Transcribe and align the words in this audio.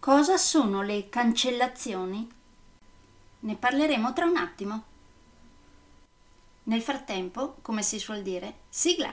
Cosa 0.00 0.36
sono 0.36 0.82
le 0.82 1.08
cancellazioni? 1.08 2.30
Ne 3.40 3.56
parleremo 3.56 4.12
tra 4.12 4.26
un 4.26 4.36
attimo. 4.36 4.82
Nel 6.64 6.82
frattempo, 6.82 7.56
come 7.62 7.82
si 7.82 7.98
suol 7.98 8.22
dire, 8.22 8.60
sigla! 8.68 9.12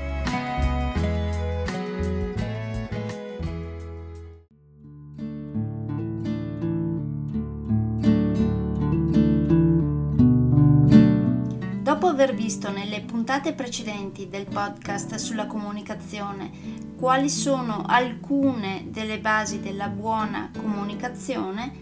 Aver 12.21 12.35
visto 12.35 12.69
nelle 12.69 13.01
puntate 13.01 13.53
precedenti 13.53 14.29
del 14.29 14.45
podcast 14.45 15.15
sulla 15.15 15.47
comunicazione 15.47 16.51
quali 16.95 17.29
sono 17.29 17.83
alcune 17.87 18.85
delle 18.89 19.17
basi 19.17 19.59
della 19.59 19.87
buona 19.87 20.51
comunicazione, 20.55 21.73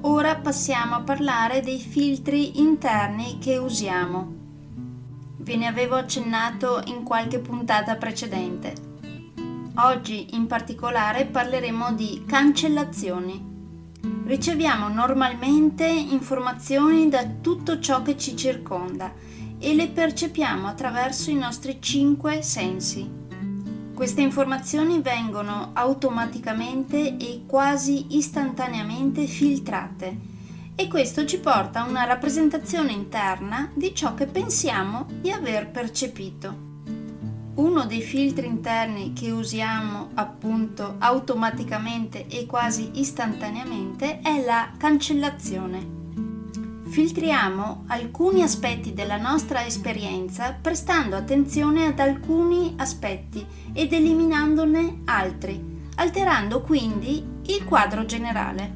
ora 0.00 0.34
passiamo 0.34 0.96
a 0.96 1.02
parlare 1.02 1.60
dei 1.60 1.78
filtri 1.78 2.58
interni 2.58 3.38
che 3.38 3.56
usiamo. 3.56 4.34
Ve 5.36 5.56
ne 5.56 5.66
avevo 5.68 5.94
accennato 5.94 6.82
in 6.86 7.04
qualche 7.04 7.38
puntata 7.38 7.94
precedente. 7.94 8.74
Oggi 9.76 10.34
in 10.34 10.48
particolare 10.48 11.26
parleremo 11.26 11.92
di 11.92 12.24
cancellazioni. 12.26 13.51
Riceviamo 14.24 14.88
normalmente 14.88 15.86
informazioni 15.86 17.08
da 17.08 17.26
tutto 17.26 17.80
ciò 17.80 18.02
che 18.02 18.16
ci 18.16 18.36
circonda 18.36 19.12
e 19.58 19.74
le 19.74 19.88
percepiamo 19.88 20.68
attraverso 20.68 21.30
i 21.30 21.34
nostri 21.34 21.78
cinque 21.80 22.40
sensi. 22.42 23.20
Queste 23.92 24.20
informazioni 24.20 25.00
vengono 25.00 25.70
automaticamente 25.72 27.16
e 27.16 27.42
quasi 27.46 28.16
istantaneamente 28.16 29.26
filtrate 29.26 30.30
e 30.74 30.88
questo 30.88 31.24
ci 31.24 31.38
porta 31.38 31.80
a 31.80 31.88
una 31.88 32.04
rappresentazione 32.04 32.92
interna 32.92 33.70
di 33.74 33.94
ciò 33.94 34.14
che 34.14 34.26
pensiamo 34.26 35.06
di 35.20 35.30
aver 35.30 35.70
percepito. 35.70 36.71
Uno 37.54 37.84
dei 37.86 38.00
filtri 38.00 38.46
interni 38.46 39.12
che 39.12 39.30
usiamo 39.30 40.10
appunto 40.14 40.96
automaticamente 40.98 42.26
e 42.26 42.46
quasi 42.46 42.90
istantaneamente 42.94 44.20
è 44.20 44.42
la 44.44 44.72
cancellazione 44.76 46.00
filtriamo 46.92 47.84
alcuni 47.86 48.42
aspetti 48.42 48.92
della 48.92 49.16
nostra 49.16 49.64
esperienza 49.64 50.52
prestando 50.52 51.16
attenzione 51.16 51.86
ad 51.86 51.98
alcuni 51.98 52.74
aspetti 52.76 53.46
ed 53.72 53.94
eliminandone 53.94 55.00
altri, 55.06 55.88
alterando 55.94 56.60
quindi 56.60 57.26
il 57.46 57.64
quadro 57.64 58.04
generale. 58.04 58.72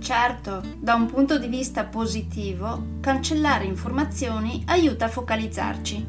Certo, 0.00 0.64
da 0.80 0.94
un 0.94 1.06
punto 1.06 1.38
di 1.38 1.46
vista 1.46 1.84
positivo, 1.84 2.96
cancellare 2.98 3.66
informazioni 3.66 4.64
aiuta 4.66 5.04
a 5.04 5.08
focalizzarci. 5.08 6.06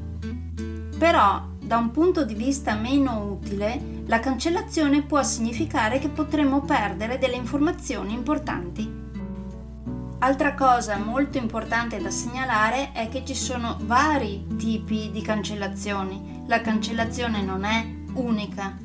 Però, 0.98 1.47
da 1.68 1.76
un 1.76 1.92
punto 1.92 2.24
di 2.24 2.34
vista 2.34 2.76
meno 2.76 3.26
utile, 3.26 4.04
la 4.06 4.22
cancellazione 4.22 5.02
può 5.02 5.22
significare 5.22 6.00
che 6.00 6.08
potremo 6.08 6.62
perdere 6.62 7.18
delle 7.18 7.36
informazioni 7.36 8.14
importanti. 8.14 8.90
Altra 10.20 10.54
cosa 10.54 10.96
molto 10.96 11.38
importante 11.38 12.02
da 12.02 12.10
segnalare 12.10 12.94
è 12.94 13.10
che 13.10 13.26
ci 13.26 13.36
sono 13.36 13.78
vari 13.82 14.48
tipi 14.58 15.12
di 15.12 15.22
cancellazioni. 15.22 16.46
La 16.48 16.62
cancellazione 16.62 17.42
non 17.42 17.66
è 17.66 17.86
unica. 18.14 18.78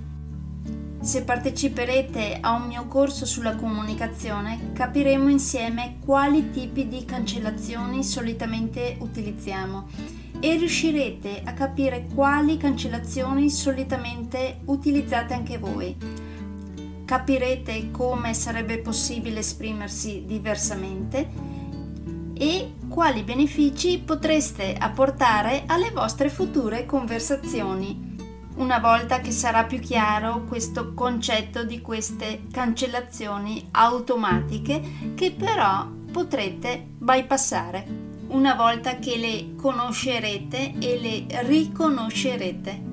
Se 1.01 1.23
parteciperete 1.23 2.39
a 2.41 2.51
un 2.51 2.67
mio 2.67 2.89
corso 2.89 3.25
sulla 3.27 3.55
comunicazione 3.55 4.73
capiremo 4.73 5.29
insieme 5.29 5.99
quali 6.05 6.51
tipi 6.51 6.89
di 6.89 7.05
cancellazioni 7.05 8.03
solitamente 8.03 8.97
utilizziamo 8.99 10.22
e 10.45 10.57
riuscirete 10.57 11.43
a 11.45 11.53
capire 11.53 12.09
quali 12.13 12.57
cancellazioni 12.57 13.49
solitamente 13.49 14.59
utilizzate 14.65 15.35
anche 15.35 15.57
voi 15.57 15.97
capirete 17.13 17.91
come 17.91 18.33
sarebbe 18.33 18.79
possibile 18.79 19.41
esprimersi 19.41 20.25
diversamente 20.25 21.29
e 22.33 22.73
quali 22.89 23.23
benefici 23.23 23.99
potreste 23.99 24.75
apportare 24.75 25.65
alle 25.67 25.91
vostre 25.91 26.31
future 26.31 26.87
conversazioni. 26.87 28.17
Una 28.55 28.79
volta 28.79 29.21
che 29.21 29.31
sarà 29.31 29.65
più 29.65 29.79
chiaro 29.79 30.45
questo 30.45 30.95
concetto 30.95 31.65
di 31.65 31.83
queste 31.83 32.45
cancellazioni 32.51 33.69
automatiche 33.73 34.81
che 35.15 35.33
però 35.33 35.87
potrete 36.11 36.87
bypassare 36.97 38.12
una 38.33 38.55
volta 38.55 38.99
che 38.99 39.17
le 39.17 39.55
conoscerete 39.57 40.75
e 40.79 40.99
le 41.01 41.43
riconoscerete. 41.43 42.91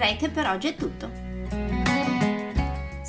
direi 0.00 0.16
che 0.16 0.30
per 0.30 0.46
oggi 0.46 0.68
è 0.68 0.74
tutto. 0.76 1.19